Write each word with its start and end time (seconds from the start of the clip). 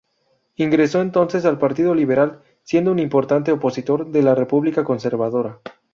Ingresó 0.55 0.99
entonces 1.03 1.45
al 1.45 1.59
Partido 1.59 1.93
Liberal, 1.93 2.41
siendo 2.63 2.91
un 2.91 2.97
importante 2.97 3.51
opositor 3.51 4.07
de 4.09 4.23
la 4.23 4.33
República 4.33 4.83
Conservadora. 4.83 5.59